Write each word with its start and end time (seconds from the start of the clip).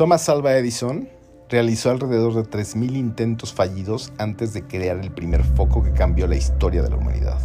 Thomas 0.00 0.30
Alva 0.30 0.56
Edison 0.56 1.10
realizó 1.50 1.90
alrededor 1.90 2.32
de 2.32 2.44
3.000 2.44 2.96
intentos 2.96 3.52
fallidos 3.52 4.14
antes 4.16 4.54
de 4.54 4.62
crear 4.62 4.96
el 4.96 5.10
primer 5.10 5.44
foco 5.44 5.82
que 5.82 5.92
cambió 5.92 6.26
la 6.26 6.36
historia 6.36 6.80
de 6.80 6.88
la 6.88 6.96
humanidad. 6.96 7.38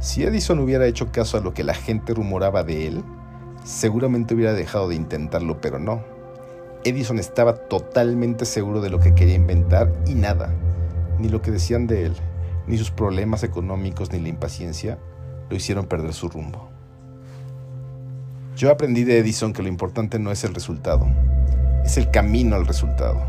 Si 0.00 0.24
Edison 0.24 0.58
hubiera 0.58 0.88
hecho 0.88 1.12
caso 1.12 1.38
a 1.38 1.40
lo 1.40 1.54
que 1.54 1.62
la 1.62 1.74
gente 1.74 2.14
rumoraba 2.14 2.64
de 2.64 2.88
él, 2.88 3.04
seguramente 3.62 4.34
hubiera 4.34 4.54
dejado 4.54 4.88
de 4.88 4.96
intentarlo, 4.96 5.60
pero 5.60 5.78
no. 5.78 6.02
Edison 6.82 7.20
estaba 7.20 7.54
totalmente 7.54 8.44
seguro 8.44 8.80
de 8.80 8.90
lo 8.90 8.98
que 8.98 9.14
quería 9.14 9.36
inventar 9.36 9.92
y 10.08 10.14
nada, 10.14 10.52
ni 11.20 11.28
lo 11.28 11.42
que 11.42 11.52
decían 11.52 11.86
de 11.86 12.06
él, 12.06 12.16
ni 12.66 12.76
sus 12.76 12.90
problemas 12.90 13.44
económicos, 13.44 14.10
ni 14.10 14.18
la 14.18 14.30
impaciencia, 14.30 14.98
lo 15.48 15.54
hicieron 15.54 15.86
perder 15.86 16.12
su 16.12 16.28
rumbo. 16.28 16.71
Yo 18.56 18.70
aprendí 18.70 19.04
de 19.04 19.18
Edison 19.18 19.54
que 19.54 19.62
lo 19.62 19.68
importante 19.68 20.18
no 20.18 20.30
es 20.30 20.44
el 20.44 20.54
resultado, 20.54 21.06
es 21.84 21.96
el 21.96 22.10
camino 22.10 22.54
al 22.54 22.66
resultado. 22.66 23.22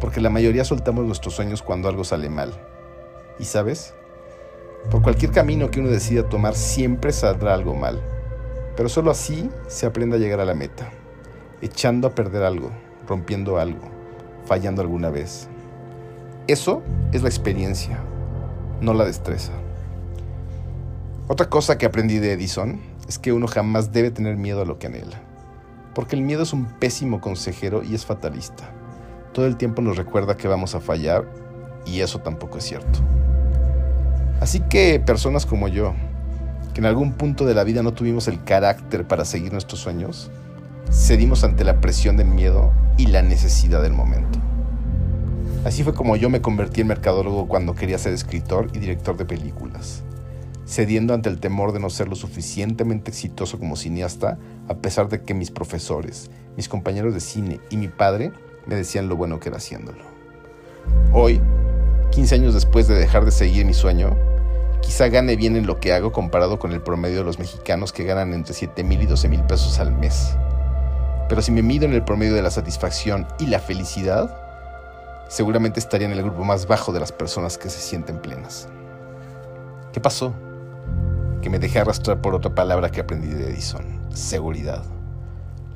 Porque 0.00 0.20
la 0.20 0.30
mayoría 0.30 0.64
soltamos 0.64 1.04
nuestros 1.04 1.34
sueños 1.34 1.62
cuando 1.62 1.88
algo 1.88 2.04
sale 2.04 2.28
mal. 2.28 2.52
¿Y 3.40 3.44
sabes? 3.44 3.92
Por 4.90 5.02
cualquier 5.02 5.32
camino 5.32 5.70
que 5.70 5.80
uno 5.80 5.88
decida 5.88 6.28
tomar 6.28 6.54
siempre 6.54 7.12
saldrá 7.12 7.54
algo 7.54 7.74
mal. 7.74 8.00
Pero 8.76 8.88
solo 8.88 9.10
así 9.10 9.50
se 9.66 9.84
aprende 9.84 10.16
a 10.16 10.20
llegar 10.20 10.38
a 10.38 10.44
la 10.44 10.54
meta. 10.54 10.90
Echando 11.60 12.06
a 12.06 12.14
perder 12.14 12.44
algo, 12.44 12.70
rompiendo 13.08 13.58
algo, 13.58 13.88
fallando 14.44 14.80
alguna 14.80 15.10
vez. 15.10 15.48
Eso 16.46 16.84
es 17.12 17.22
la 17.22 17.28
experiencia, 17.28 17.98
no 18.80 18.94
la 18.94 19.04
destreza. 19.04 19.52
Otra 21.26 21.48
cosa 21.48 21.78
que 21.78 21.86
aprendí 21.86 22.20
de 22.20 22.32
Edison 22.32 22.80
es 23.08 23.18
que 23.18 23.32
uno 23.32 23.46
jamás 23.46 23.92
debe 23.92 24.10
tener 24.10 24.36
miedo 24.36 24.62
a 24.62 24.64
lo 24.64 24.78
que 24.78 24.88
anhela. 24.88 25.20
Porque 25.94 26.16
el 26.16 26.22
miedo 26.22 26.42
es 26.42 26.52
un 26.52 26.66
pésimo 26.66 27.20
consejero 27.20 27.82
y 27.82 27.94
es 27.94 28.04
fatalista. 28.04 28.64
Todo 29.32 29.46
el 29.46 29.56
tiempo 29.56 29.82
nos 29.82 29.96
recuerda 29.96 30.36
que 30.36 30.48
vamos 30.48 30.74
a 30.74 30.80
fallar 30.80 31.26
y 31.86 32.00
eso 32.00 32.20
tampoco 32.20 32.58
es 32.58 32.64
cierto. 32.64 32.98
Así 34.40 34.60
que 34.60 35.00
personas 35.00 35.46
como 35.46 35.68
yo, 35.68 35.94
que 36.74 36.80
en 36.80 36.86
algún 36.86 37.12
punto 37.12 37.46
de 37.46 37.54
la 37.54 37.64
vida 37.64 37.82
no 37.82 37.94
tuvimos 37.94 38.28
el 38.28 38.42
carácter 38.44 39.06
para 39.06 39.24
seguir 39.24 39.52
nuestros 39.52 39.80
sueños, 39.80 40.30
cedimos 40.90 41.44
ante 41.44 41.64
la 41.64 41.80
presión 41.80 42.16
del 42.16 42.28
miedo 42.28 42.72
y 42.98 43.06
la 43.06 43.22
necesidad 43.22 43.82
del 43.82 43.92
momento. 43.92 44.38
Así 45.64 45.82
fue 45.82 45.94
como 45.94 46.16
yo 46.16 46.28
me 46.28 46.42
convertí 46.42 46.82
en 46.82 46.88
mercadólogo 46.88 47.48
cuando 47.48 47.74
quería 47.74 47.98
ser 47.98 48.12
escritor 48.12 48.68
y 48.72 48.78
director 48.78 49.16
de 49.16 49.24
películas 49.24 50.04
cediendo 50.66 51.14
ante 51.14 51.28
el 51.28 51.38
temor 51.38 51.72
de 51.72 51.80
no 51.80 51.88
ser 51.88 52.08
lo 52.08 52.16
suficientemente 52.16 53.10
exitoso 53.10 53.58
como 53.58 53.76
cineasta, 53.76 54.38
a 54.68 54.74
pesar 54.74 55.08
de 55.08 55.22
que 55.22 55.32
mis 55.32 55.50
profesores, 55.50 56.30
mis 56.56 56.68
compañeros 56.68 57.14
de 57.14 57.20
cine 57.20 57.60
y 57.70 57.76
mi 57.76 57.88
padre 57.88 58.32
me 58.66 58.74
decían 58.74 59.08
lo 59.08 59.16
bueno 59.16 59.38
que 59.38 59.48
era 59.48 59.58
haciéndolo. 59.58 60.04
Hoy, 61.12 61.40
15 62.10 62.34
años 62.34 62.54
después 62.54 62.88
de 62.88 62.96
dejar 62.96 63.24
de 63.24 63.30
seguir 63.30 63.64
mi 63.64 63.74
sueño, 63.74 64.16
quizá 64.82 65.08
gane 65.08 65.36
bien 65.36 65.56
en 65.56 65.66
lo 65.66 65.78
que 65.78 65.92
hago 65.92 66.12
comparado 66.12 66.58
con 66.58 66.72
el 66.72 66.82
promedio 66.82 67.18
de 67.18 67.24
los 67.24 67.38
mexicanos 67.38 67.92
que 67.92 68.04
ganan 68.04 68.34
entre 68.34 68.54
7 68.54 68.82
mil 68.82 69.00
y 69.02 69.06
12 69.06 69.28
mil 69.28 69.42
pesos 69.44 69.78
al 69.78 69.92
mes. 69.92 70.36
Pero 71.28 71.42
si 71.42 71.52
me 71.52 71.62
mido 71.62 71.84
en 71.84 71.92
el 71.92 72.04
promedio 72.04 72.34
de 72.34 72.42
la 72.42 72.50
satisfacción 72.50 73.26
y 73.38 73.46
la 73.46 73.60
felicidad, 73.60 74.36
seguramente 75.28 75.78
estaría 75.78 76.06
en 76.06 76.12
el 76.12 76.22
grupo 76.22 76.44
más 76.44 76.66
bajo 76.66 76.92
de 76.92 77.00
las 77.00 77.12
personas 77.12 77.56
que 77.56 77.70
se 77.70 77.80
sienten 77.80 78.20
plenas. 78.20 78.68
¿Qué 79.92 80.00
pasó? 80.00 80.34
Que 81.42 81.50
me 81.50 81.58
dejé 81.58 81.80
arrastrar 81.80 82.20
por 82.20 82.34
otra 82.34 82.54
palabra 82.54 82.90
que 82.90 83.00
aprendí 83.00 83.28
de 83.28 83.50
Edison, 83.50 83.84
seguridad. 84.14 84.82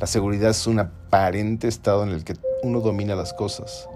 La 0.00 0.06
seguridad 0.06 0.50
es 0.50 0.66
un 0.66 0.78
aparente 0.78 1.69
estado 1.69 2.03
en 2.03 2.11
el 2.11 2.25
que 2.25 2.34
uno 2.62 2.80
domina 2.80 3.14
las 3.14 3.33
cosas, 3.33 3.88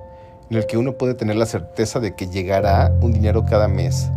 en 0.51 0.59
el 0.59 0.67
que 0.67 0.77
uno 0.77 0.99
puede 0.99 1.15
tener 1.15 1.37
la 1.37 1.47
certeza 1.47 2.01
de 2.01 2.15
que 2.15 2.29
llegará 2.29 2.93
un 3.01 3.13
dinero 3.13 3.45
cada 3.45 3.69
mes, 3.69 4.11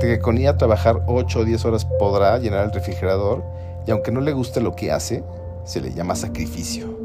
de 0.00 0.08
que 0.08 0.18
con 0.18 0.38
ir 0.38 0.48
a 0.48 0.56
trabajar 0.56 1.02
8 1.06 1.40
o 1.40 1.44
10 1.44 1.64
horas 1.64 1.84
podrá 1.98 2.38
llenar 2.38 2.64
el 2.64 2.72
refrigerador 2.72 3.44
y 3.86 3.90
aunque 3.90 4.10
no 4.12 4.20
le 4.20 4.32
guste 4.32 4.60
lo 4.60 4.74
que 4.74 4.92
hace, 4.92 5.22
se 5.64 5.80
le 5.80 5.92
llama 5.92 6.16
sacrificio. 6.16 6.98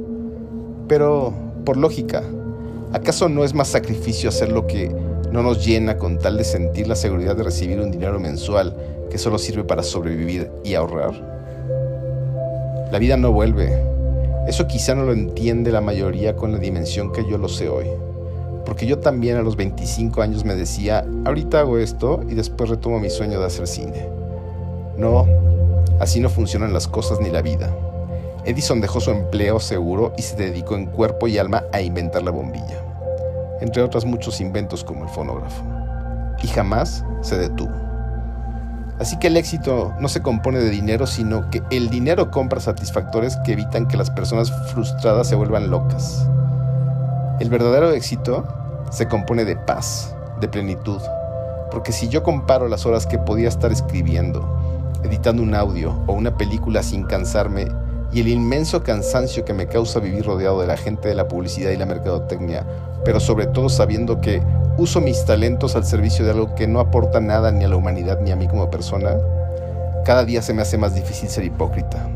Pero, 0.88 1.34
por 1.66 1.78
lógica, 1.78 2.23
¿acaso 2.91 3.29
no 3.29 3.44
es 3.44 3.53
más 3.53 3.68
sacrificio 3.68 4.29
hacer 4.29 4.52
lo 4.52 4.68
que 4.68 4.96
no 5.31 5.44
nos 5.44 5.66
llena 5.66 5.97
con 5.97 6.19
tal 6.19 6.38
de 6.38 6.44
sentir 6.44 6.88
la 6.88 6.96
seguridad 6.96 7.36
de 7.36 7.44
recibir 7.44 7.80
un 7.80 7.92
dinero 7.92 8.19
mensual 8.19 8.75
que 9.09 9.18
solo 9.18 9.38
sirve 9.38 9.64
para 9.64 9.84
sobrevivir 9.84 10.52
y 10.64 10.75
ahorrar. 10.75 11.14
La 12.92 13.00
vida 13.00 13.16
no 13.16 13.31
vuelve. 13.31 13.72
Eso 14.47 14.68
quizá 14.68 14.96
no 14.96 15.03
lo 15.03 15.14
entiende 15.14 15.72
la 15.72 15.81
mayoría 15.81 16.36
con 16.36 16.52
la 16.52 16.58
dimensión 16.58 17.12
que 17.12 17.25
yo 17.30 17.38
lo 17.38 17.47
sé 17.47 17.70
hoy. 17.70 17.86
Porque 18.66 18.86
yo 18.86 19.00
también 19.00 19.38
a 19.38 19.41
los 19.41 19.56
25 19.56 20.22
años 20.22 20.44
me 20.44 20.56
decía, 20.56 21.06
ahorita 21.25 21.62
hago 21.62 21.78
esto 21.78 22.22
y 22.30 22.36
después 22.36 22.70
retomo 22.70 23.00
mi 23.00 23.09
sueño 23.09 23.40
de 23.40 23.46
hacer 23.46 23.68
cine. 23.68 24.08
No, 24.97 25.25
así 26.00 26.20
no 26.20 26.30
funcionan 26.30 26.74
las 26.74 26.88
cosas 26.88 27.20
ni 27.22 27.30
la 27.30 27.41
vida. 27.41 27.74
Edison 28.44 28.81
dejó 28.81 29.00
su 29.00 29.12
empleo 29.12 29.59
seguro 29.59 30.14
y 30.18 30.24
se 30.24 30.36
dedicó 30.36 30.75
en 30.75 30.88
cuerpo 30.88 31.28
y 31.28 31.38
alma 31.38 31.64
a 31.72 31.81
inventar 31.81 32.24
la 32.24 32.31
bombilla, 32.31 32.84
entre 33.61 33.81
otros 33.81 34.05
muchos 34.05 34.41
inventos 34.41 34.83
como 34.83 35.03
el 35.03 35.09
fonógrafo. 35.09 35.63
Y 36.44 36.47
jamás 36.47 37.05
se 37.22 37.38
detuvo. 37.38 37.72
Así 38.99 39.17
que 39.17 39.27
el 39.27 39.38
éxito 39.38 39.94
no 39.99 40.07
se 40.07 40.22
compone 40.22 40.59
de 40.59 40.69
dinero, 40.69 41.07
sino 41.07 41.49
que 41.49 41.63
el 41.72 41.89
dinero 41.89 42.29
compra 42.29 42.59
satisfactores 42.59 43.38
que 43.38 43.53
evitan 43.53 43.88
que 43.88 43.97
las 43.97 44.11
personas 44.11 44.51
frustradas 44.72 45.27
se 45.27 45.35
vuelvan 45.35 45.72
locas. 45.72 46.27
El 47.39 47.49
verdadero 47.49 47.91
éxito 47.91 48.47
se 48.91 49.07
compone 49.07 49.45
de 49.45 49.55
paz, 49.55 50.16
de 50.39 50.47
plenitud. 50.47 51.01
Porque 51.72 51.91
si 51.91 52.09
yo 52.09 52.22
comparo 52.22 52.67
las 52.67 52.85
horas 52.85 53.07
que 53.07 53.17
podía 53.17 53.47
estar 53.47 53.72
escribiendo, 53.72 54.45
editando 55.03 55.41
un 55.41 55.55
audio 55.55 55.99
o 56.05 56.13
una 56.13 56.38
película 56.38 56.83
sin 56.83 57.03
cansarme 57.03 57.67
y 58.13 58.22
el 58.22 58.27
inmenso 58.27 58.83
cansancio 58.83 59.45
que 59.45 59.53
me 59.53 59.67
causa 59.67 59.99
vivir 59.99 60.25
rodeado 60.25 60.59
de 60.61 60.67
la 60.67 60.77
gente 60.77 61.07
de 61.07 61.16
la 61.16 61.27
publicidad 61.27 61.72
y 61.72 61.77
la 61.77 61.85
mercadotecnia, 61.85 62.66
pero 63.05 63.19
sobre 63.19 63.47
todo 63.47 63.69
sabiendo 63.69 64.19
que 64.19 64.41
uso 64.77 64.99
mis 64.99 65.23
talentos 65.25 65.75
al 65.75 65.85
servicio 65.85 66.25
de 66.25 66.31
algo 66.31 66.55
que 66.55 66.67
no 66.67 66.79
aporta 66.79 67.19
nada 67.19 67.51
ni 67.51 67.63
a 67.63 67.69
la 67.69 67.77
humanidad 67.77 68.19
ni 68.22 68.31
a 68.31 68.35
mí 68.35 68.47
como 68.47 68.69
persona, 68.69 69.17
cada 70.03 70.25
día 70.25 70.41
se 70.41 70.53
me 70.53 70.61
hace 70.61 70.77
más 70.77 70.94
difícil 70.95 71.29
ser 71.29 71.45
hipócrita. 71.45 72.09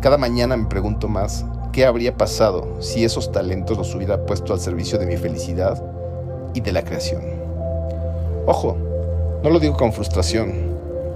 Cada 0.00 0.18
mañana 0.18 0.56
me 0.56 0.66
pregunto 0.66 1.08
más, 1.08 1.44
¿qué 1.72 1.86
habría 1.86 2.16
pasado 2.16 2.80
si 2.80 3.04
esos 3.04 3.32
talentos 3.32 3.76
los 3.76 3.94
hubiera 3.94 4.26
puesto 4.26 4.52
al 4.52 4.60
servicio 4.60 4.98
de 4.98 5.06
mi 5.06 5.16
felicidad 5.16 5.82
y 6.52 6.60
de 6.60 6.72
la 6.72 6.84
creación? 6.84 7.22
Ojo, 8.46 8.76
no 9.42 9.50
lo 9.50 9.58
digo 9.58 9.76
con 9.76 9.92
frustración. 9.92 10.74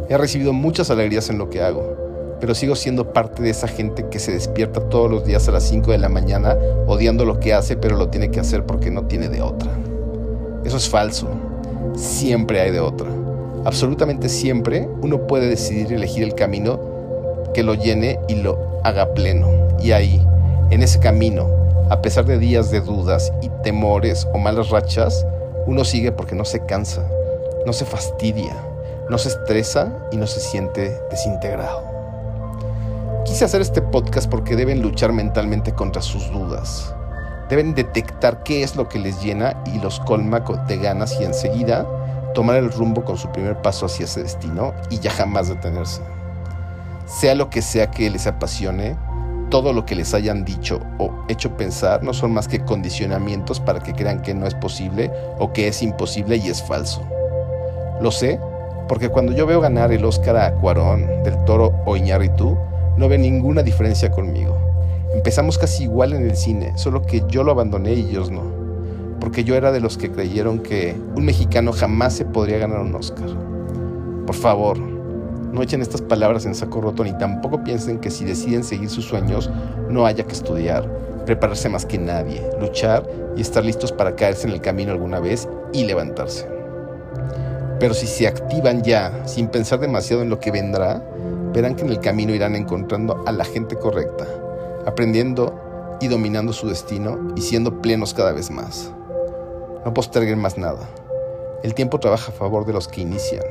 He 0.09 0.17
recibido 0.17 0.53
muchas 0.55 0.91
alegrías 0.91 1.29
en 1.29 1.37
lo 1.39 1.51
que 1.51 1.63
hago, 1.63 2.08
pero 2.41 2.55
sigo 2.55 2.77
siendo 2.77 3.13
parte 3.13 3.43
de 3.43 3.51
esa 3.51 3.69
gente 3.69 4.07
que 4.11 4.19
se 4.19 4.33
despierta 4.33 4.81
todos 4.89 5.11
los 5.11 5.25
días 5.25 5.49
a 5.49 5.53
las 5.53 5.65
5 5.65 5.91
de 5.91 5.99
la 5.99 6.09
mañana 6.09 6.57
odiando 6.87 7.25
lo 7.25 7.41
que 7.41 7.55
hace, 7.55 7.77
pero 7.77 7.97
lo 7.97 8.09
tiene 8.09 8.31
que 8.31 8.41
hacer 8.41 8.65
porque 8.65 8.91
no 8.91 9.05
tiene 9.05 9.29
de 9.29 9.43
otra. 9.43 9.71
Eso 10.65 10.77
es 10.77 10.89
falso. 10.89 11.29
Siempre 11.95 12.61
hay 12.61 12.71
de 12.71 12.81
otra. 12.81 13.09
Absolutamente 13.65 14.29
siempre 14.29 14.89
uno 15.03 15.27
puede 15.27 15.49
decidir 15.49 15.93
elegir 15.93 16.23
el 16.23 16.35
camino 16.35 16.81
que 17.55 17.63
lo 17.63 17.75
llene 17.75 18.19
y 18.29 18.37
lo 18.37 18.81
haga 18.85 19.15
pleno. 19.15 19.49
Y 19.81 19.93
ahí, 19.93 20.25
en 20.71 20.83
ese 20.83 21.01
camino, 21.01 21.49
a 21.91 22.01
pesar 22.03 22.25
de 22.25 22.39
días 22.39 22.71
de 22.71 22.81
dudas 22.81 23.33
y 23.43 23.49
temores 23.63 24.27
o 24.33 24.39
malas 24.39 24.71
rachas, 24.71 25.27
uno 25.67 25.85
sigue 25.85 26.13
porque 26.13 26.35
no 26.35 26.45
se 26.45 26.65
cansa, 26.67 27.07
no 27.67 27.73
se 27.73 27.85
fastidia, 27.85 28.57
no 29.11 29.19
se 29.19 29.29
estresa 29.29 29.93
y 30.13 30.17
no 30.17 30.27
se 30.27 30.41
siente 30.41 30.99
desintegrado. 31.11 31.98
Quise 33.29 33.45
hacer 33.45 33.61
este 33.61 33.83
podcast 33.83 34.29
porque 34.31 34.57
deben 34.57 34.81
luchar 34.81 35.13
mentalmente 35.13 35.75
contra 35.75 36.01
sus 36.01 36.33
dudas, 36.33 36.95
deben 37.51 37.75
detectar 37.75 38.43
qué 38.43 38.63
es 38.63 38.75
lo 38.75 38.89
que 38.89 38.99
les 38.99 39.23
llena 39.23 39.63
y 39.67 39.79
los 39.81 40.01
colma 40.01 40.41
de 40.67 40.79
ganas 40.79 41.15
y 41.21 41.25
enseguida 41.25 41.87
tomar 42.33 42.57
el 42.57 42.73
rumbo 42.73 43.05
con 43.05 43.19
su 43.19 43.31
primer 43.31 43.61
paso 43.61 43.85
hacia 43.85 44.07
ese 44.07 44.23
destino 44.23 44.73
y 44.89 44.99
ya 45.01 45.11
jamás 45.11 45.49
detenerse. 45.49 46.01
Sea 47.05 47.35
lo 47.35 47.51
que 47.51 47.61
sea 47.61 47.91
que 47.91 48.09
les 48.09 48.27
apasione, 48.27 48.97
todo 49.51 49.75
lo 49.75 49.85
que 49.85 49.95
les 49.95 50.15
hayan 50.15 50.47
dicho 50.47 50.81
o 50.97 51.13
hecho 51.29 51.55
pensar 51.55 52.03
no 52.03 52.15
son 52.15 52.33
más 52.33 52.49
que 52.49 52.65
condicionamientos 52.65 53.61
para 53.61 53.81
que 53.81 53.93
crean 53.93 54.23
que 54.23 54.33
no 54.33 54.47
es 54.47 54.55
posible 54.55 55.13
o 55.39 55.53
que 55.53 55.69
es 55.69 55.83
imposible 55.83 56.39
y 56.39 56.49
es 56.49 56.63
falso. 56.63 57.07
Lo 58.01 58.11
sé 58.11 58.41
porque 58.89 59.11
cuando 59.11 59.33
yo 59.33 59.47
veo 59.47 59.61
ganar 59.61 59.93
el 59.93 60.07
Oscar 60.07 60.39
a 60.39 60.55
Cuarón, 60.55 61.23
Del 61.25 61.37
Toro 61.45 61.75
o 61.85 61.95
Iñárritu, 61.95 62.57
no 62.99 63.09
ve 63.09 63.17
ninguna 63.17 63.63
diferencia 63.63 64.11
conmigo. 64.11 64.59
Empezamos 65.15 65.57
casi 65.57 65.85
igual 65.85 66.13
en 66.13 66.29
el 66.29 66.37
cine, 66.37 66.77
solo 66.77 67.03
que 67.03 67.23
yo 67.29 67.45
lo 67.45 67.53
abandoné 67.53 67.95
y 67.95 68.11
ellos 68.11 68.31
no. 68.31 68.43
Porque 69.21 69.45
yo 69.45 69.55
era 69.55 69.73
de 69.73 69.81
los 69.81 69.97
que 69.97 70.11
creyeron 70.11 70.59
que 70.59 70.97
un 71.15 71.25
mexicano 71.25 71.73
jamás 71.73 72.15
se 72.15 72.25
podría 72.25 72.59
ganar 72.59 72.81
un 72.81 72.95
Oscar. 72.95 73.29
Por 74.27 74.35
favor, 74.35 74.79
no 74.79 75.63
echen 75.63 75.81
estas 75.81 76.03
palabras 76.03 76.45
en 76.45 76.55
saco 76.55 76.81
roto 76.81 77.05
ni 77.05 77.17
tampoco 77.17 77.63
piensen 77.63 78.01
que 78.01 78.11
si 78.11 78.25
deciden 78.25 78.65
seguir 78.65 78.91
sus 78.91 79.07
sueños 79.07 79.49
no 79.89 80.05
haya 80.05 80.25
que 80.25 80.33
estudiar, 80.33 80.87
prepararse 81.25 81.69
más 81.69 81.87
que 81.87 81.99
nadie, 81.99 82.43
luchar 82.61 83.09
y 83.37 83.41
estar 83.41 83.65
listos 83.65 83.93
para 83.93 84.17
caerse 84.17 84.49
en 84.49 84.55
el 84.55 84.61
camino 84.61 84.91
alguna 84.93 85.21
vez 85.21 85.49
y 85.73 85.85
levantarse. 85.85 86.47
Pero 87.79 87.95
si 87.95 88.09
se 88.09 88.27
activan 88.27 88.83
ya, 88.83 89.23
sin 89.25 89.47
pensar 89.49 89.79
demasiado 89.79 90.23
en 90.23 90.31
lo 90.31 90.41
que 90.41 90.51
vendrá, 90.51 91.03
verán 91.53 91.75
que 91.75 91.83
en 91.83 91.91
el 91.91 92.01
camino 92.01 92.35
irán 92.35 92.57
encontrando 92.57 93.23
a 93.27 93.33
la 93.33 93.45
gente 93.45 93.77
correcta, 93.77 94.27
aprendiendo 94.87 95.99
y 96.01 96.09
dominando 96.09 96.53
su 96.53 96.69
destino 96.69 97.19
y 97.37 97.41
siendo 97.41 97.81
plenos 97.81 98.15
cada 98.15 98.33
vez 98.33 98.51
más. 98.51 98.93
No 99.85 99.95
posterguen 99.95 100.39
más 100.39 100.59
nada. 100.59 100.89
El 101.63 101.75
tiempo 101.75 101.99
trabaja 101.99 102.31
a 102.31 102.35
favor 102.35 102.67
de 102.67 102.73
los 102.73 102.89
que 102.89 103.01
inician, 103.01 103.45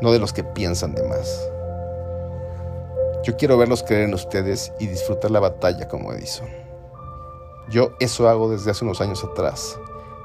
no 0.00 0.12
de 0.12 0.18
los 0.18 0.32
que 0.32 0.44
piensan 0.44 0.94
de 0.94 1.02
más. 1.02 1.48
Yo 3.22 3.36
quiero 3.36 3.56
verlos 3.56 3.82
creer 3.82 4.04
en 4.04 4.14
ustedes 4.14 4.72
y 4.78 4.86
disfrutar 4.86 5.30
la 5.30 5.40
batalla 5.40 5.88
como 5.88 6.12
Edison. 6.12 6.48
Yo 7.70 7.92
eso 7.98 8.28
hago 8.28 8.50
desde 8.50 8.70
hace 8.70 8.84
unos 8.84 9.00
años 9.00 9.24
atrás. 9.24 9.78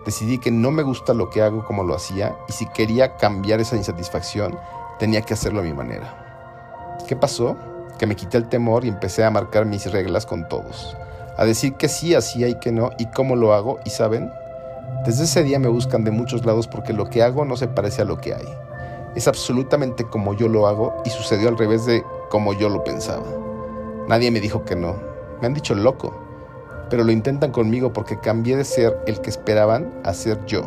Decidí 0.06 0.39
que 0.39 0.51
no 0.51 0.71
me 0.71 0.83
gusta 0.83 1.13
lo 1.13 1.29
que 1.29 1.41
hago 1.41 1.63
como 1.65 1.83
lo 1.83 1.95
hacía 1.95 2.35
y 2.47 2.51
si 2.51 2.67
quería 2.67 3.15
cambiar 3.15 3.59
esa 3.59 3.75
insatisfacción 3.75 4.57
tenía 4.97 5.21
que 5.21 5.33
hacerlo 5.33 5.61
a 5.61 5.63
mi 5.63 5.73
manera. 5.73 6.28
¿Qué 7.09 7.15
pasó? 7.15 7.57
Que 7.97 8.06
me 8.06 8.15
quité 8.15 8.38
el 8.38 8.47
temor 8.47 8.85
y 8.85 8.88
empecé 8.88 9.23
a 9.23 9.31
marcar 9.31 9.65
mis 9.65 9.91
reglas 9.91 10.27
con 10.27 10.47
todos. 10.47 10.95
A 11.38 11.44
decir 11.44 11.73
que 11.73 11.89
sí 11.89 12.13
hacía 12.13 12.47
y 12.50 12.59
que 12.59 12.71
no 12.71 12.91
y 13.00 13.07
cómo 13.07 13.35
lo 13.35 13.56
hago 13.56 13.79
y 13.83 13.89
saben, 13.89 14.31
desde 15.07 15.23
ese 15.23 15.41
día 15.41 15.57
me 15.57 15.69
buscan 15.69 16.03
de 16.03 16.11
muchos 16.11 16.45
lados 16.45 16.67
porque 16.67 16.94
lo 16.94 17.09
que 17.09 17.23
hago 17.23 17.45
no 17.45 17.57
se 17.57 17.67
parece 17.67 18.03
a 18.03 18.06
lo 18.06 18.21
que 18.21 18.35
hay. 18.35 18.45
Es 19.15 19.27
absolutamente 19.27 20.03
como 20.03 20.35
yo 20.35 20.47
lo 20.47 20.67
hago 20.67 21.01
y 21.03 21.09
sucedió 21.09 21.50
al 21.50 21.57
revés 21.57 21.88
de 21.88 22.03
como 22.29 22.53
yo 22.53 22.69
lo 22.69 22.83
pensaba. 22.83 23.25
Nadie 24.07 24.29
me 24.29 24.39
dijo 24.39 24.63
que 24.63 24.75
no. 24.75 24.95
Me 25.41 25.47
han 25.47 25.56
dicho 25.56 25.73
loco. 25.73 26.15
Pero 26.91 27.03
lo 27.03 27.11
intentan 27.11 27.51
conmigo 27.51 27.91
porque 27.91 28.19
cambié 28.19 28.56
de 28.56 28.65
ser 28.65 28.95
el 29.07 29.19
que 29.19 29.31
esperaban 29.31 29.91
a 30.03 30.13
ser 30.13 30.45
yo. 30.45 30.61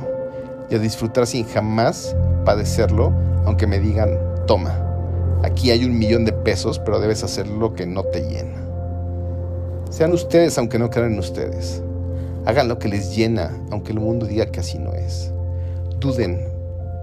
Y 0.69 0.75
a 0.75 0.81
disfrutar 0.81 1.29
sin 1.29 1.47
jamás 1.47 2.17
padecerlo, 2.44 3.12
aunque 3.44 3.69
me 3.69 3.79
digan, 3.79 4.19
toma, 4.49 4.92
aquí 5.43 5.71
hay 5.71 5.85
un 5.85 5.99
millón 5.99 6.25
de 6.25 6.33
pesos, 6.33 6.79
pero 6.79 7.00
debes 7.00 7.23
hacer 7.23 7.47
lo 7.47 7.75
que 7.75 7.87
no 7.87 8.05
te 8.05 8.21
llena. 8.29 8.62
Sean 9.91 10.12
ustedes 10.12 10.56
aunque 10.59 10.79
no 10.79 10.91
crean 10.91 11.12
en 11.12 11.19
ustedes. 11.19 11.83
Hagan 12.47 12.69
lo 12.69 12.79
que 12.79 12.89
les 12.89 13.15
llena, 13.15 13.56
aunque 13.71 13.93
el 13.93 14.00
mundo 14.00 14.27
diga 14.27 14.47
que 14.47 14.61
así 14.61 14.79
no 14.79 14.94
es. 14.94 15.33
Duden, 16.00 16.41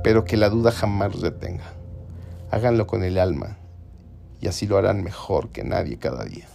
pero 0.03 0.25
que 0.25 0.37
la 0.37 0.49
duda 0.49 0.71
jamás 0.71 1.13
los 1.13 1.21
detenga. 1.21 1.73
Háganlo 2.51 2.87
con 2.87 3.03
el 3.03 3.17
alma, 3.17 3.57
y 4.41 4.47
así 4.47 4.67
lo 4.67 4.77
harán 4.77 5.03
mejor 5.03 5.49
que 5.49 5.63
nadie 5.63 5.97
cada 5.97 6.25
día. 6.25 6.47